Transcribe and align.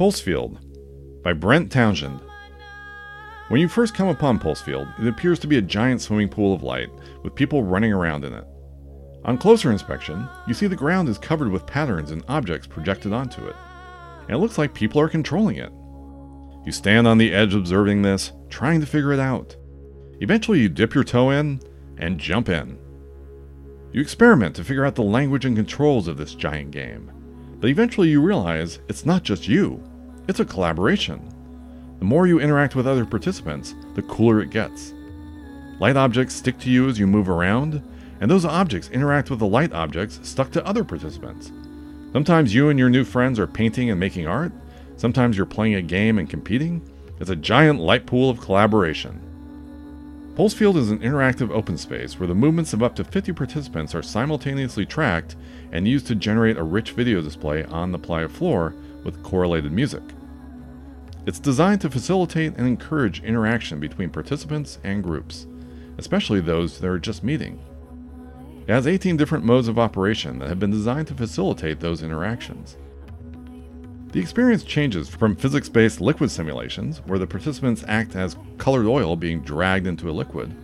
Pulsefield 0.00 0.58
by 1.22 1.34
Brent 1.34 1.70
Townshend. 1.70 2.20
When 3.48 3.60
you 3.60 3.68
first 3.68 3.94
come 3.94 4.08
upon 4.08 4.38
Pulsefield, 4.38 4.88
it 4.98 5.06
appears 5.06 5.38
to 5.40 5.46
be 5.46 5.58
a 5.58 5.60
giant 5.60 6.00
swimming 6.00 6.30
pool 6.30 6.54
of 6.54 6.62
light 6.62 6.88
with 7.22 7.34
people 7.34 7.64
running 7.64 7.92
around 7.92 8.24
in 8.24 8.32
it. 8.32 8.46
On 9.26 9.36
closer 9.36 9.70
inspection, 9.70 10.26
you 10.48 10.54
see 10.54 10.66
the 10.66 10.74
ground 10.74 11.10
is 11.10 11.18
covered 11.18 11.50
with 11.50 11.66
patterns 11.66 12.12
and 12.12 12.24
objects 12.28 12.66
projected 12.66 13.12
onto 13.12 13.46
it, 13.46 13.54
and 14.22 14.30
it 14.30 14.38
looks 14.38 14.56
like 14.56 14.72
people 14.72 14.98
are 15.02 15.08
controlling 15.10 15.56
it. 15.56 15.70
You 16.64 16.72
stand 16.72 17.06
on 17.06 17.18
the 17.18 17.34
edge 17.34 17.54
observing 17.54 18.00
this, 18.00 18.32
trying 18.48 18.80
to 18.80 18.86
figure 18.86 19.12
it 19.12 19.20
out. 19.20 19.54
Eventually, 20.20 20.60
you 20.60 20.70
dip 20.70 20.94
your 20.94 21.04
toe 21.04 21.28
in 21.28 21.60
and 21.98 22.18
jump 22.18 22.48
in. 22.48 22.78
You 23.92 24.00
experiment 24.00 24.56
to 24.56 24.64
figure 24.64 24.86
out 24.86 24.94
the 24.94 25.02
language 25.02 25.44
and 25.44 25.54
controls 25.54 26.08
of 26.08 26.16
this 26.16 26.34
giant 26.34 26.70
game, 26.70 27.12
but 27.60 27.68
eventually 27.68 28.08
you 28.08 28.22
realize 28.22 28.78
it's 28.88 29.04
not 29.04 29.24
just 29.24 29.46
you, 29.46 29.84
it's 30.28 30.40
a 30.40 30.44
collaboration. 30.44 31.20
The 31.98 32.04
more 32.04 32.26
you 32.26 32.40
interact 32.40 32.74
with 32.74 32.86
other 32.86 33.04
participants, 33.04 33.74
the 33.94 34.02
cooler 34.02 34.40
it 34.40 34.50
gets. 34.50 34.94
Light 35.78 35.96
objects 35.96 36.34
stick 36.34 36.58
to 36.60 36.70
you 36.70 36.88
as 36.88 36.98
you 36.98 37.06
move 37.06 37.28
around, 37.28 37.82
and 38.20 38.30
those 38.30 38.44
objects 38.44 38.90
interact 38.90 39.30
with 39.30 39.38
the 39.38 39.46
light 39.46 39.72
objects 39.72 40.20
stuck 40.22 40.50
to 40.52 40.66
other 40.66 40.84
participants. 40.84 41.52
Sometimes 42.12 42.54
you 42.54 42.68
and 42.68 42.78
your 42.78 42.90
new 42.90 43.04
friends 43.04 43.38
are 43.38 43.46
painting 43.46 43.90
and 43.90 44.00
making 44.00 44.26
art, 44.26 44.52
sometimes 44.96 45.36
you're 45.36 45.46
playing 45.46 45.74
a 45.74 45.82
game 45.82 46.18
and 46.18 46.28
competing. 46.28 46.82
It's 47.18 47.30
a 47.30 47.36
giant 47.36 47.80
light 47.80 48.06
pool 48.06 48.30
of 48.30 48.40
collaboration. 48.40 49.20
Pulsefield 50.36 50.76
is 50.78 50.90
an 50.90 51.00
interactive 51.00 51.50
open 51.50 51.76
space 51.76 52.18
where 52.18 52.26
the 52.26 52.34
movements 52.34 52.72
of 52.72 52.82
up 52.82 52.94
to 52.96 53.04
50 53.04 53.32
participants 53.32 53.94
are 53.94 54.02
simultaneously 54.02 54.86
tracked 54.86 55.36
and 55.70 55.86
used 55.86 56.06
to 56.06 56.14
generate 56.14 56.56
a 56.56 56.62
rich 56.62 56.92
video 56.92 57.20
display 57.20 57.64
on 57.64 57.92
the 57.92 57.98
playa 57.98 58.28
floor 58.28 58.74
with 59.04 59.22
correlated 59.22 59.72
music. 59.72 60.02
It's 61.26 61.38
designed 61.38 61.80
to 61.82 61.90
facilitate 61.90 62.56
and 62.56 62.66
encourage 62.66 63.22
interaction 63.22 63.78
between 63.78 64.10
participants 64.10 64.78
and 64.82 65.02
groups, 65.02 65.46
especially 65.98 66.40
those 66.40 66.78
that 66.78 66.88
are 66.88 66.98
just 66.98 67.22
meeting. 67.22 67.60
It 68.66 68.72
has 68.72 68.86
18 68.86 69.16
different 69.16 69.44
modes 69.44 69.68
of 69.68 69.78
operation 69.78 70.38
that 70.38 70.48
have 70.48 70.58
been 70.58 70.70
designed 70.70 71.08
to 71.08 71.14
facilitate 71.14 71.80
those 71.80 72.02
interactions. 72.02 72.76
The 74.12 74.20
experience 74.20 74.64
changes 74.64 75.08
from 75.08 75.36
physics 75.36 75.68
based 75.68 76.00
liquid 76.00 76.30
simulations, 76.30 77.00
where 77.06 77.18
the 77.18 77.26
participants 77.26 77.84
act 77.86 78.16
as 78.16 78.36
colored 78.58 78.86
oil 78.86 79.14
being 79.14 79.40
dragged 79.40 79.86
into 79.86 80.10
a 80.10 80.12
liquid, 80.12 80.54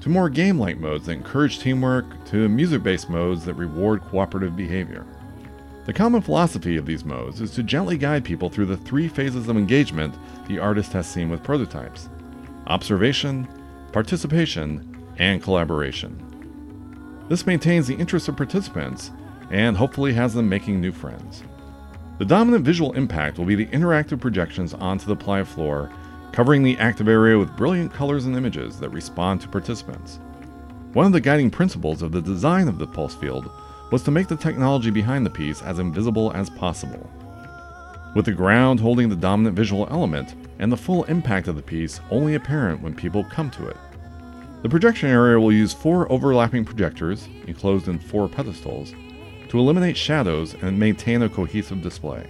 to 0.00 0.08
more 0.08 0.30
game 0.30 0.58
like 0.58 0.78
modes 0.78 1.06
that 1.06 1.12
encourage 1.12 1.58
teamwork, 1.58 2.06
to 2.26 2.48
music 2.48 2.82
based 2.82 3.10
modes 3.10 3.44
that 3.44 3.54
reward 3.54 4.02
cooperative 4.02 4.56
behavior. 4.56 5.04
The 5.86 5.92
common 5.92 6.20
philosophy 6.20 6.76
of 6.76 6.84
these 6.84 7.04
modes 7.04 7.40
is 7.40 7.52
to 7.52 7.62
gently 7.62 7.96
guide 7.96 8.24
people 8.24 8.50
through 8.50 8.66
the 8.66 8.76
three 8.76 9.06
phases 9.06 9.48
of 9.48 9.56
engagement 9.56 10.16
the 10.48 10.58
artist 10.58 10.92
has 10.92 11.06
seen 11.06 11.30
with 11.30 11.44
prototypes 11.44 12.08
observation, 12.66 13.46
participation, 13.92 15.06
and 15.18 15.40
collaboration. 15.40 17.24
This 17.28 17.46
maintains 17.46 17.86
the 17.86 17.94
interest 17.94 18.26
of 18.26 18.36
participants 18.36 19.12
and 19.52 19.76
hopefully 19.76 20.12
has 20.12 20.34
them 20.34 20.48
making 20.48 20.80
new 20.80 20.90
friends. 20.90 21.44
The 22.18 22.24
dominant 22.24 22.64
visual 22.64 22.92
impact 22.94 23.38
will 23.38 23.44
be 23.44 23.54
the 23.54 23.66
interactive 23.66 24.20
projections 24.20 24.74
onto 24.74 25.06
the 25.06 25.14
playa 25.14 25.44
floor, 25.44 25.92
covering 26.32 26.64
the 26.64 26.76
active 26.78 27.06
area 27.06 27.38
with 27.38 27.56
brilliant 27.56 27.92
colors 27.92 28.26
and 28.26 28.36
images 28.36 28.80
that 28.80 28.90
respond 28.90 29.40
to 29.42 29.48
participants. 29.48 30.18
One 30.94 31.06
of 31.06 31.12
the 31.12 31.20
guiding 31.20 31.52
principles 31.52 32.02
of 32.02 32.10
the 32.10 32.22
design 32.22 32.66
of 32.66 32.78
the 32.78 32.88
Pulsefield 32.88 33.48
was 33.90 34.02
to 34.02 34.10
make 34.10 34.28
the 34.28 34.36
technology 34.36 34.90
behind 34.90 35.24
the 35.24 35.30
piece 35.30 35.62
as 35.62 35.78
invisible 35.78 36.32
as 36.32 36.50
possible. 36.50 37.08
With 38.14 38.24
the 38.24 38.32
ground 38.32 38.80
holding 38.80 39.08
the 39.08 39.16
dominant 39.16 39.54
visual 39.54 39.86
element 39.90 40.34
and 40.58 40.72
the 40.72 40.76
full 40.76 41.04
impact 41.04 41.48
of 41.48 41.56
the 41.56 41.62
piece 41.62 42.00
only 42.10 42.34
apparent 42.34 42.80
when 42.80 42.94
people 42.94 43.24
come 43.24 43.50
to 43.50 43.68
it. 43.68 43.76
The 44.62 44.68
projection 44.68 45.10
area 45.10 45.38
will 45.38 45.52
use 45.52 45.72
four 45.72 46.10
overlapping 46.10 46.64
projectors, 46.64 47.28
enclosed 47.46 47.88
in 47.88 47.98
four 47.98 48.28
pedestals, 48.28 48.94
to 49.48 49.58
eliminate 49.58 49.96
shadows 49.96 50.54
and 50.62 50.78
maintain 50.78 51.22
a 51.22 51.28
cohesive 51.28 51.82
display. 51.82 52.26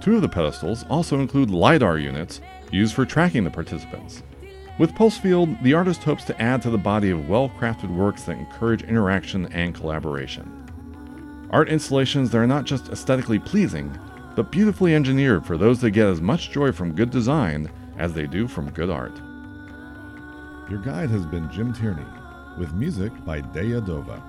Two 0.00 0.16
of 0.16 0.22
the 0.22 0.28
pedestals 0.28 0.84
also 0.90 1.20
include 1.20 1.50
LiDAR 1.50 1.98
units 1.98 2.40
used 2.72 2.94
for 2.94 3.06
tracking 3.06 3.44
the 3.44 3.50
participants. 3.50 4.22
With 4.80 4.94
Pulsefield, 4.94 5.62
the 5.62 5.74
artist 5.74 6.04
hopes 6.04 6.24
to 6.24 6.40
add 6.40 6.62
to 6.62 6.70
the 6.70 6.78
body 6.78 7.10
of 7.10 7.28
well 7.28 7.50
crafted 7.50 7.94
works 7.94 8.22
that 8.22 8.38
encourage 8.38 8.82
interaction 8.82 9.44
and 9.52 9.74
collaboration. 9.74 10.50
Art 11.50 11.68
installations 11.68 12.30
that 12.30 12.38
are 12.38 12.46
not 12.46 12.64
just 12.64 12.88
aesthetically 12.88 13.38
pleasing, 13.38 13.94
but 14.34 14.50
beautifully 14.50 14.94
engineered 14.94 15.44
for 15.44 15.58
those 15.58 15.82
that 15.82 15.90
get 15.90 16.06
as 16.06 16.22
much 16.22 16.50
joy 16.50 16.72
from 16.72 16.94
good 16.94 17.10
design 17.10 17.70
as 17.98 18.14
they 18.14 18.26
do 18.26 18.48
from 18.48 18.70
good 18.70 18.88
art. 18.88 19.20
Your 20.70 20.80
guide 20.80 21.10
has 21.10 21.26
been 21.26 21.52
Jim 21.52 21.74
Tierney, 21.74 22.06
with 22.56 22.72
music 22.72 23.12
by 23.26 23.42
Deya 23.42 23.86
Dova. 23.86 24.22